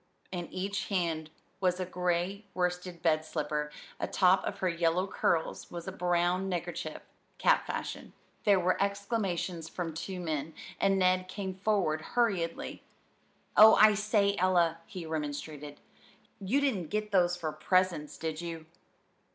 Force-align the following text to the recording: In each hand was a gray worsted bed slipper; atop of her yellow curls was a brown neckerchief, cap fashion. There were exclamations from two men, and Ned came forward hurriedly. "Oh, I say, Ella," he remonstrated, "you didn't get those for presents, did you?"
In 0.31 0.47
each 0.47 0.87
hand 0.87 1.29
was 1.59 1.79
a 1.79 1.85
gray 1.85 2.45
worsted 2.55 3.03
bed 3.03 3.23
slipper; 3.23 3.69
atop 3.99 4.43
of 4.45 4.57
her 4.57 4.67
yellow 4.67 5.05
curls 5.05 5.69
was 5.69 5.87
a 5.87 5.91
brown 5.91 6.49
neckerchief, 6.49 7.03
cap 7.37 7.67
fashion. 7.67 8.13
There 8.43 8.59
were 8.59 8.81
exclamations 8.81 9.69
from 9.69 9.93
two 9.93 10.19
men, 10.19 10.55
and 10.79 10.97
Ned 10.97 11.27
came 11.27 11.53
forward 11.53 12.01
hurriedly. 12.01 12.81
"Oh, 13.55 13.75
I 13.75 13.93
say, 13.93 14.35
Ella," 14.39 14.79
he 14.87 15.05
remonstrated, 15.05 15.79
"you 16.39 16.59
didn't 16.61 16.87
get 16.87 17.11
those 17.11 17.37
for 17.37 17.51
presents, 17.51 18.17
did 18.17 18.41
you?" 18.41 18.65